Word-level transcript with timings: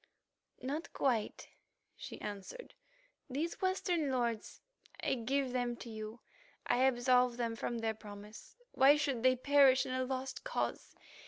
"Not 0.63 0.91
quite," 0.93 1.47
she 1.95 2.19
answered. 2.21 2.73
"These 3.29 3.61
Western 3.61 4.09
lords, 4.11 4.59
I 5.03 5.13
give 5.13 5.51
them 5.51 5.75
to 5.75 5.91
you; 5.91 6.21
I 6.65 6.77
absolve 6.85 7.37
them 7.37 7.55
from 7.55 7.77
their 7.77 7.93
promise. 7.93 8.55
Why 8.71 8.95
should 8.95 9.21
they 9.21 9.35
perish 9.35 9.85
in 9.85 9.93
a 9.93 10.03
lost 10.05 10.43
cause? 10.43 10.95